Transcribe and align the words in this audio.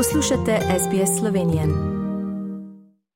Poslušate 0.00 0.52
SBS 0.82 1.20
Slovenije. 1.20 1.62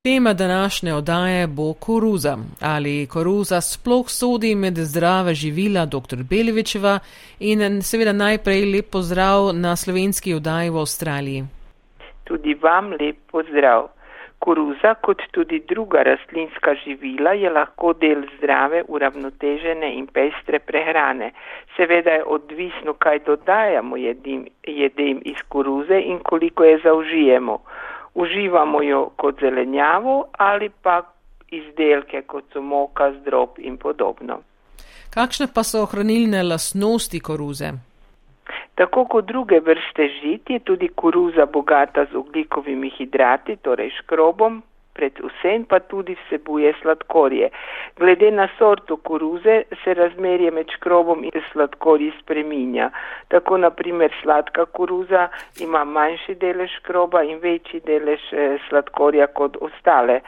Tema 0.02 0.32
današnje 0.32 0.94
oddaje 0.94 1.46
bo 1.46 1.72
koruza. 1.72 2.36
Ali 2.60 3.06
koruza 3.06 3.60
sploh 3.60 4.06
sodi 4.08 4.54
med 4.54 4.74
zdrave 4.76 5.34
živila 5.34 5.86
dr. 5.86 6.18
Belevičeva 6.30 6.98
in 7.40 7.82
seveda 7.82 8.12
najprej 8.12 8.72
lep 8.72 8.90
pozdrav 8.92 9.52
na 9.54 9.76
slovenski 9.76 10.34
oddaji 10.34 10.70
v 10.70 10.78
Avstraliji. 10.78 11.44
Tudi 12.24 12.54
vam 12.54 12.90
lep 12.90 13.16
pozdrav. 13.32 13.88
Koruza, 14.44 14.94
kot 15.00 15.22
tudi 15.32 15.62
druga 15.68 16.02
rastlinska 16.02 16.74
živila, 16.84 17.32
je 17.32 17.50
lahko 17.50 17.92
del 17.92 18.26
zdrave, 18.36 18.82
uravnotežene 18.88 19.88
in 19.98 20.06
pestre 20.06 20.58
prehrane. 20.58 21.30
Seveda 21.76 22.18
je 22.18 22.24
odvisno, 22.36 22.92
kaj 22.98 23.22
dodajamo 23.26 23.96
jedim, 23.96 24.44
jedem 24.66 25.22
iz 25.24 25.40
koruze 25.48 26.00
in 26.00 26.18
koliko 26.18 26.64
je 26.64 26.80
zaužijemo. 26.84 27.58
Uživamo 28.14 28.82
jo 28.82 29.10
kot 29.16 29.40
zelenjavo 29.40 30.24
ali 30.32 30.70
pa 30.82 31.00
izdelke, 31.50 32.22
kot 32.22 32.44
so 32.52 32.62
moka, 32.62 33.12
zdrob 33.20 33.58
in 33.58 33.76
podobno. 33.76 34.40
Kakšne 35.14 35.46
pa 35.54 35.62
so 35.64 35.82
ohranilne 35.82 36.42
lastnosti 36.42 37.20
koruze? 37.20 37.72
Tako 38.74 39.04
kot 39.06 39.26
druge 39.26 39.60
vrste 39.60 40.08
žit 40.20 40.50
je 40.50 40.58
tudi 40.60 40.88
koruza 40.88 41.46
bogata 41.46 42.04
z 42.12 42.16
oglikovimi 42.16 42.90
hidrati, 42.90 43.56
torej 43.56 43.90
škrobom, 44.00 44.62
predvsem 44.94 45.64
pa 45.64 45.80
tudi 45.80 46.16
vsebuje 46.20 46.72
sladkorje. 46.82 47.50
Glede 47.96 48.30
na 48.30 48.48
sorto 48.58 48.96
koruze 48.96 49.62
se 49.84 49.94
razmerje 49.94 50.50
med 50.50 50.70
škrobom 50.76 51.24
in 51.24 51.42
sladkorji 51.52 52.12
spreminja. 52.22 52.90
Tako 53.28 53.58
naprimer 53.58 54.14
sladka 54.22 54.66
koruza 54.66 55.28
ima 55.60 55.84
manjši 55.84 56.34
delež 56.34 56.70
škroba 56.80 57.22
in 57.22 57.38
večji 57.38 57.80
delež 57.86 58.32
eh, 58.32 58.58
sladkorja 58.68 59.26
kot 59.26 59.56
ostale 59.60 60.20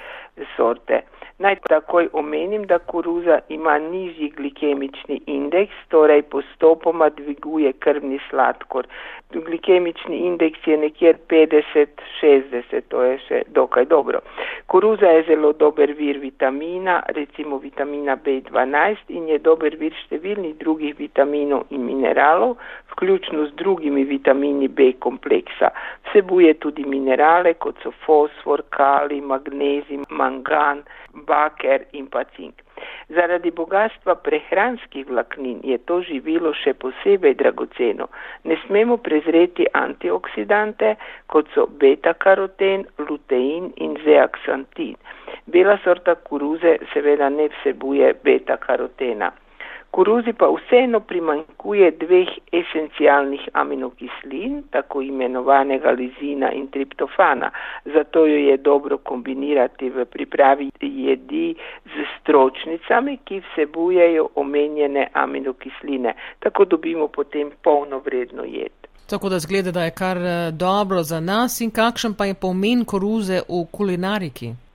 sorte. 0.56 1.02
Naj 1.38 1.56
takoj 1.68 2.08
omenim, 2.12 2.64
da 2.66 2.78
koruza 2.78 3.38
ima 3.48 3.78
nižji 3.78 4.28
glikemični 4.36 5.20
indeks, 5.26 5.74
torej 5.88 6.22
postopoma 6.22 7.08
dviguje 7.08 7.72
krvni 7.72 8.18
sladkor. 8.30 8.86
Glikemični 9.32 10.16
indeks 10.16 10.66
je 10.66 10.76
nekjer 10.76 11.16
50-60, 11.28 12.80
to 12.88 13.02
je 13.02 13.18
še 13.28 13.42
dokaj 13.48 13.84
dobro. 13.84 14.20
Koruza 14.66 15.06
je 15.06 15.22
zelo 15.28 15.52
dober 15.52 15.92
vir 15.98 16.18
vitamina, 16.18 17.02
recimo 17.08 17.58
vitamina 17.58 18.16
B12 18.16 19.12
in 19.18 19.28
je 19.28 19.38
dober 19.38 19.76
vir 19.80 19.94
številnih 20.02 20.56
drugih 20.62 20.96
vitaminov 20.98 21.70
in 21.70 21.86
mineralov, 21.86 22.56
vključno 22.94 23.46
z 23.46 23.56
drugimi 23.62 24.04
vitamini 24.04 24.68
B 24.68 24.92
kompleksa. 25.06 25.70
Vsebuje 26.08 26.54
tudi 26.64 26.84
minerale, 26.84 27.54
kot 27.54 27.80
so 27.84 27.94
fosfor, 28.06 28.64
kali, 28.70 29.20
magnezij, 29.20 30.06
mangan, 30.10 30.84
baker 31.30 31.86
in 31.92 32.06
pa 32.06 32.24
cink. 32.36 32.65
Zaradi 33.16 33.50
bogatstva 33.50 34.14
prehranskih 34.26 35.06
vlaknin 35.08 35.60
je 35.64 35.78
to 35.90 36.00
živilo 36.08 36.52
še 36.62 36.74
posebej 36.84 37.36
dragoceno. 37.42 38.08
Ne 38.44 38.58
smemo 38.66 38.96
prezreti 39.08 39.66
antioksidante, 39.82 40.96
kot 41.32 41.48
so 41.54 41.66
beta-karoten, 41.84 42.86
lutein 43.08 43.72
in 43.76 43.96
zeaksantin. 44.04 44.96
Bela 45.46 45.78
sorta 45.84 46.14
koruze 46.28 46.78
seveda 46.92 47.28
ne 47.30 47.48
vsebuje 47.54 48.14
beta-karotena. 48.26 49.32
Koruzi 49.90 50.32
pa 50.32 50.46
vseeno 50.52 51.00
primankuje 51.00 51.90
dveh 51.90 52.28
esencialnih 52.52 53.48
aminokislin, 53.52 54.62
tako 54.70 55.02
imenovanega 55.02 55.90
lizina 55.90 56.52
in 56.52 56.68
triptofana. 56.68 57.50
Zato 57.84 58.26
jo 58.26 58.36
je 58.36 58.56
dobro 58.56 58.98
kombinirati 58.98 59.90
v 59.90 60.04
pripravi 60.04 60.70
jedi 60.80 61.54
z 61.84 62.06
stročnicami, 62.20 63.18
ki 63.24 63.40
vsebujejo 63.40 64.28
omenjene 64.34 65.08
aminokisline. 65.12 66.14
Tako 66.38 66.64
dobimo 66.64 67.08
potem 67.08 67.50
polnovredno 67.62 68.44
jed. 68.44 68.72
Tako 69.06 69.28
da 69.28 69.38
zgleda, 69.38 69.70
da 69.70 69.84
je 69.84 69.90
kar 69.90 70.16
eh, 70.16 70.50
dobro 70.50 71.02
za 71.02 71.20
nas 71.20 71.60
in 71.60 71.70
kakšen 71.70 72.14
pa 72.14 72.24
je 72.24 72.34
pomen 72.34 72.84
koruze 72.84 73.40
v 73.48 73.64
kulinariki. 73.72 74.65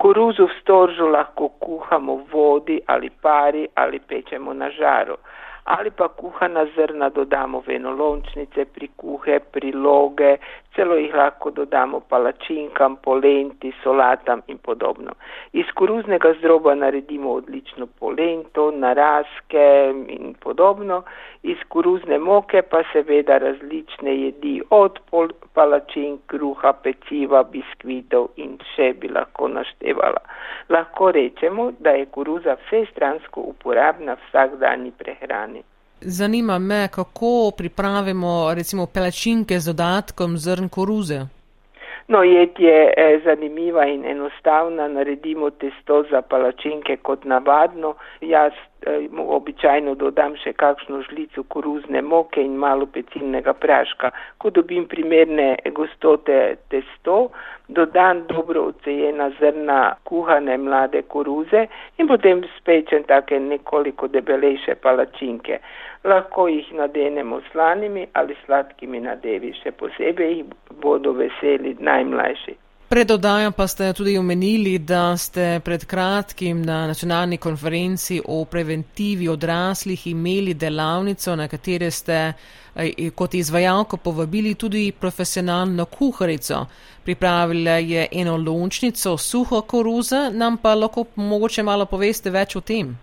Koruzo 0.00 0.46
v 0.48 0.56
storžu 0.60 1.06
lahko 1.12 1.48
kuhamo 1.60 2.14
v 2.16 2.32
vodi 2.32 2.76
ali 2.88 3.10
pari 3.10 3.68
ali 3.76 4.00
pečemo 4.00 4.52
na 4.56 4.70
žaru. 4.72 5.16
Ali 5.64 5.90
pa 5.90 6.08
kuhana 6.08 6.64
zrna 6.72 7.10
dodamo 7.12 7.60
v 7.60 7.76
enolončnice, 7.76 8.64
prikuhe, 8.64 9.40
priloge, 9.52 10.40
celo 10.80 10.96
jih 10.96 11.12
lahko 11.14 11.50
dodamo 11.52 11.98
palačinkam, 12.08 12.96
polenti, 13.04 13.72
solatam 13.82 14.40
in 14.48 14.58
podobno. 14.58 15.12
Iz 15.52 15.68
koruznega 15.74 16.32
zdroba 16.38 16.74
naredimo 16.74 17.32
odlično 17.32 17.86
polento, 17.98 18.70
narazke 18.70 19.66
in 20.08 20.34
podobno. 20.40 21.02
Iz 21.42 21.60
koruzne 21.68 22.18
moke 22.18 22.62
pa 22.62 22.80
seveda 22.92 23.38
različne 23.38 24.14
jedi 24.20 24.54
od 24.70 24.98
palačink, 25.54 26.20
kruha, 26.26 26.72
peciva, 26.72 27.42
biskvitov 27.44 28.30
in 28.36 28.56
še 28.74 28.92
bi 29.02 29.12
lahko 29.12 29.50
naštevala. 29.52 30.22
Lahko 30.68 31.10
rečemo, 31.12 31.72
da 31.78 31.92
je 31.98 32.08
koruza 32.16 32.56
vsestransko 32.64 33.44
uporabna 33.52 34.16
v 34.16 34.24
vsakdanji 34.30 34.96
prehrani. 34.96 35.62
Zanima 36.00 36.58
me, 36.58 36.88
kako 36.88 37.50
pripravimo 37.56 38.54
recimo 38.54 38.86
palačinke 38.86 39.58
z 39.58 39.66
dodatkom 39.72 40.36
zrn 40.38 40.68
koruze. 40.68 41.20
No, 42.08 42.22
jed 42.22 42.58
je 42.58 42.92
eh, 42.96 43.20
zanimiva 43.24 43.84
in 43.86 44.04
enostavna. 44.04 44.88
Naredimo 44.88 45.50
testo 45.50 46.02
za 46.10 46.22
palačinke 46.22 46.96
kot 46.96 47.24
navadno. 47.24 47.94
Jaz 48.20 48.52
eh, 48.82 49.06
običajno 49.26 49.94
dodam 49.94 50.34
še 50.42 50.52
kakšno 50.52 51.02
žlico 51.06 51.44
koruzne 51.54 52.02
moke 52.02 52.42
in 52.42 52.56
malo 52.56 52.86
pecilnega 52.86 53.52
praška. 53.52 54.10
Ko 54.38 54.50
dobim 54.50 54.88
primerne 54.88 55.54
gostote 55.76 56.56
testo, 56.68 57.28
dodam 57.76 58.24
dobro 58.28 58.64
ocejena 58.72 59.30
zrna 59.40 59.94
kuhane 60.04 60.56
mlade 60.56 61.02
koruze 61.02 61.66
in 61.98 62.08
potem 62.08 62.42
spečem 62.58 63.04
take 63.04 63.38
nekoliko 63.40 64.08
debelejše 64.08 64.74
palačinke 64.74 65.60
lahko 66.04 66.48
jih 66.48 66.72
nadenemo 66.72 67.40
slanimi 67.52 68.06
ali 68.12 68.36
sladkimi 68.46 69.00
nadevi, 69.00 69.52
še 69.62 69.72
posebej 69.72 70.34
jih 70.36 70.44
bodo 70.82 71.12
veseli 71.12 71.76
najmlajši. 71.80 72.56
Pred 72.90 73.10
oddajo 73.10 73.50
pa 73.50 73.68
ste 73.68 73.92
tudi 73.92 74.18
omenili, 74.18 74.78
da 74.78 75.16
ste 75.16 75.60
pred 75.64 75.84
kratkim 75.84 76.62
na 76.62 76.86
nacionalni 76.86 77.36
konferenci 77.36 78.20
o 78.28 78.44
preventivi 78.44 79.28
odraslih 79.28 80.06
imeli 80.06 80.54
delavnico, 80.54 81.36
na 81.36 81.46
katere 81.48 81.90
ste 81.90 82.16
eh, 82.74 83.10
kot 83.14 83.34
izvajalko 83.34 83.96
povabili 83.96 84.54
tudi 84.54 84.92
profesionalno 84.92 85.84
kuharico. 85.84 86.66
Pripravila 87.04 87.70
je 87.70 88.08
eno 88.12 88.36
lončnico 88.36 89.16
suho 89.16 89.60
koruze, 89.60 90.30
nam 90.32 90.56
pa 90.56 90.74
lahko 90.74 91.04
mogoče 91.14 91.62
malo 91.62 91.86
poveste 91.86 92.30
več 92.30 92.56
o 92.56 92.60
tem. 92.60 92.96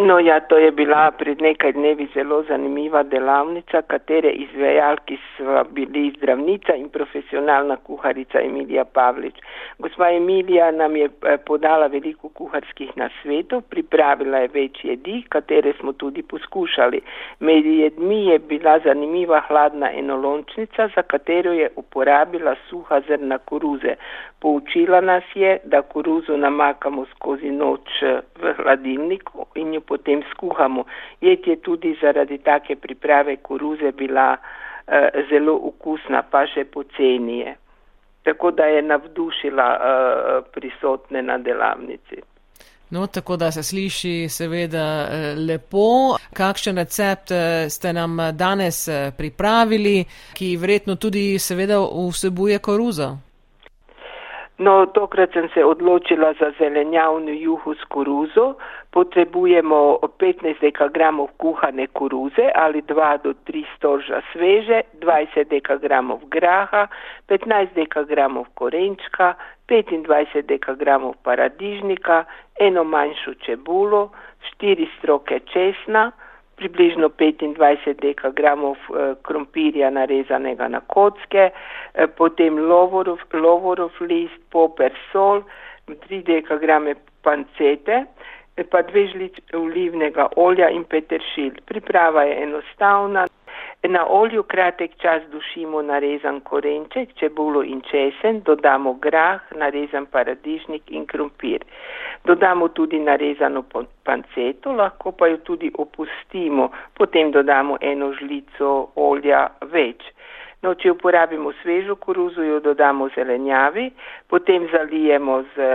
No 0.00 0.20
ja, 0.20 0.40
to 0.40 0.58
je 0.58 0.70
bila 0.70 1.10
pred 1.10 1.40
nekaj 1.42 1.72
dnevi 1.72 2.06
zelo 2.14 2.42
zanimiva 2.48 3.02
delavnica, 3.02 3.80
katere 3.82 4.30
izvajalki 4.30 5.16
so 5.36 5.64
bili 5.74 6.12
zdravnica 6.16 6.76
in 6.78 6.88
profesionalna 6.88 7.76
kuharica 7.76 8.40
Emilija 8.40 8.84
Pavlič. 8.84 9.34
Gospa 9.78 10.10
Emilija 10.10 10.70
nam 10.70 10.96
je 10.96 11.04
eh, 11.04 11.36
podala 11.46 11.86
veliko 11.86 12.28
kuharskih 12.28 12.92
nasvetov, 12.96 13.62
pripravila 13.70 14.38
je 14.38 14.52
več 14.54 14.84
jedi, 14.84 15.24
katere 15.28 15.72
smo 15.80 15.92
tudi 15.92 16.22
poskušali. 16.22 17.00
Med 17.40 17.66
jedmi 17.66 18.26
je 18.26 18.38
bila 18.38 18.78
zanimiva 18.78 19.42
hladna 19.48 19.90
enolončnica, 19.92 20.88
za 20.94 21.02
katero 21.02 21.52
je 21.52 21.70
uporabila 21.76 22.54
suha 22.70 23.00
zrna 23.08 23.38
koruze. 23.38 23.96
Poučila 24.40 25.00
nas 25.00 25.24
je, 25.34 25.58
da 25.64 25.82
koruzo 25.82 26.36
namakamo 26.36 27.06
skozi 27.16 27.50
noč 27.50 28.02
eh, 28.02 28.20
v 28.38 28.54
hladilniku 28.62 29.46
in 29.54 29.74
jo 29.74 29.87
potem 29.88 30.22
skuhamo. 30.32 30.84
Jed 31.20 31.46
je 31.46 31.56
tudi 31.56 31.96
zaradi 32.02 32.38
take 32.38 32.76
priprave 32.76 33.36
koruze 33.36 33.92
bila 33.92 34.36
uh, 34.36 34.94
zelo 35.30 35.58
okusna, 35.72 36.22
pa 36.30 36.46
še 36.46 36.64
pocenije. 36.64 37.56
Tako 38.22 38.50
da 38.50 38.64
je 38.64 38.82
navdušila 38.82 39.68
uh, 39.76 40.50
prisotne 40.52 41.22
na 41.22 41.38
delavnici. 41.38 42.20
No, 42.90 43.06
tako 43.06 43.36
da 43.36 43.50
se 43.52 43.62
sliši 43.62 44.28
seveda 44.32 45.08
lepo. 45.36 46.16
Kakšen 46.32 46.78
recept 46.78 47.32
ste 47.68 47.92
nam 47.92 48.16
danes 48.32 48.88
pripravili, 49.16 50.04
ki 50.34 50.56
verjetno 50.56 50.96
tudi 50.96 51.38
seveda 51.38 51.82
vsebuje 51.84 52.58
koruzo? 52.58 53.27
No, 54.58 54.86
tokrat 54.86 55.32
sem 55.32 55.48
se 55.54 55.64
odločila 55.64 56.32
za 56.40 56.50
zelenjavno 56.58 57.30
juhu 57.30 57.74
s 57.74 57.84
koruzo. 57.88 58.54
Potrebujemo 58.90 59.98
15 60.18 60.60
dekagramov 60.60 61.28
kuhane 61.36 61.86
koruze 61.86 62.50
ali 62.54 62.82
2 62.82 63.22
do 63.22 63.34
3 63.46 63.64
storža 63.76 64.20
sveže, 64.32 64.80
20 65.00 65.48
dekagramov 65.48 66.18
graha, 66.26 66.88
15 67.28 67.74
dekagramov 67.74 68.46
korenčka, 68.54 69.34
25 69.68 70.42
dekagramov 70.42 71.14
paradižnika, 71.22 72.24
eno 72.60 72.84
manjšo 72.84 73.34
čebulo, 73.34 74.10
4 74.60 74.86
stroke 74.98 75.40
česna, 75.40 76.10
približno 76.58 77.08
25 77.08 77.94
dekagramov 78.02 78.76
eh, 78.90 79.14
krompirja 79.22 79.90
narezanega 79.90 80.68
na 80.68 80.80
kocke, 80.80 81.50
eh, 81.50 82.06
potem 82.18 82.58
lovorov, 82.58 83.22
lovorov 83.32 83.94
list, 84.00 84.38
poper, 84.50 84.92
sol, 85.12 85.42
3 85.88 86.22
dekagrame 86.26 86.94
pancete, 87.22 88.04
eh, 88.56 88.64
pa 88.66 88.82
dve 88.82 89.06
žlič 89.14 89.40
olivnega 89.54 90.28
olja 90.36 90.70
in 90.70 90.84
peteršilj. 90.84 91.62
Priprava 91.66 92.26
je 92.28 92.42
enostavna. 92.42 93.26
Na 93.82 94.06
olju 94.10 94.42
kratek 94.42 94.96
čas 95.02 95.22
dušimo 95.30 95.82
narezan 95.82 96.40
korenček, 96.40 97.12
čebulo 97.14 97.62
in 97.62 97.80
česen, 97.90 98.40
dodamo 98.42 98.92
grah, 98.94 99.40
narezan 99.54 100.06
paradižnik 100.06 100.90
in 100.90 101.06
krompir. 101.06 101.62
Dodamo 102.24 102.68
tudi 102.68 102.98
narezano 102.98 103.62
panceto, 104.02 104.72
lahko 104.72 105.12
pa 105.12 105.28
jo 105.28 105.36
tudi 105.36 105.70
opustimo, 105.78 106.70
potem 106.94 107.30
dodamo 107.30 107.78
eno 107.80 108.12
žlico 108.18 108.90
olja 108.96 109.46
več. 109.62 110.02
No, 110.62 110.72
če 110.74 110.90
uporabimo 110.90 111.52
svežo 111.60 111.94
koruzo, 112.02 112.42
jo 112.42 112.56
dodamo 112.58 113.06
zelenjavi, 113.14 113.84
potem 114.26 114.64
zalijemo 114.72 115.36
z, 115.54 115.68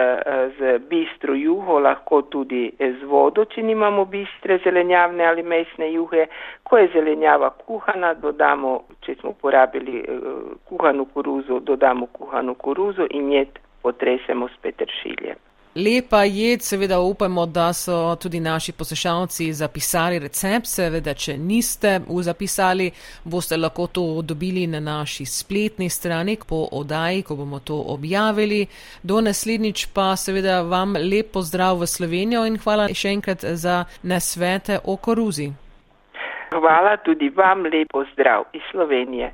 z 0.58 0.74
bistro 0.90 1.38
juho, 1.40 1.78
lahko 1.80 2.20
tudi 2.34 2.66
z 2.80 3.08
vodo, 3.08 3.46
če 3.48 3.64
nimamo 3.64 4.04
bistre 4.12 4.58
zelenjavne 4.66 5.24
ali 5.24 5.44
mesne 5.44 5.88
juhe. 5.94 6.28
Ko 6.68 6.82
je 6.82 6.92
zelenjava 6.98 7.54
kuhana, 7.64 8.12
dodamo, 8.26 8.76
če 9.08 9.16
smo 9.22 9.32
uporabili 9.38 10.04
eh, 10.04 10.28
kuhano 10.68 11.08
koruzo, 11.16 11.62
dodamo 11.64 12.12
kuhano 12.12 12.60
koruzo 12.60 13.08
in 13.16 13.32
jed 13.32 13.64
potresemo 13.88 14.52
s 14.52 14.60
peteršiljem. 14.68 15.40
Lepa 15.76 16.24
jed, 16.24 16.62
seveda 16.62 17.00
upamo, 17.00 17.46
da 17.46 17.74
so 17.74 18.16
tudi 18.16 18.40
naši 18.40 18.72
poslušalci 18.72 19.54
zapisali 19.54 20.20
recept. 20.20 20.66
Seveda, 20.66 21.14
če 21.14 21.38
niste 21.38 22.00
zapisali, 22.22 22.92
boste 23.24 23.58
lahko 23.58 23.88
to 23.88 24.22
dobili 24.22 24.68
na 24.68 24.80
naši 24.80 25.26
spletni 25.26 25.90
strani 25.90 26.38
po 26.50 26.68
odaji, 26.72 27.24
ko 27.24 27.36
bomo 27.36 27.60
to 27.60 27.84
objavili. 27.88 28.68
Do 29.04 29.22
naslednjič 29.22 29.88
pa 29.94 30.16
seveda 30.16 30.62
vam 30.62 30.94
lep 30.94 31.34
pozdrav 31.34 31.82
v 31.82 31.88
Slovenijo 31.88 32.46
in 32.46 32.58
hvala 32.58 32.88
še 32.94 33.10
enkrat 33.10 33.42
za 33.42 33.86
nasvete 34.04 34.78
o 34.84 34.98
koruzi. 34.98 35.50
Hvala 36.54 36.98
tudi 36.98 37.30
vam, 37.30 37.66
lep 37.66 37.90
pozdrav 37.90 38.46
iz 38.54 38.62
Slovenije. 38.72 39.34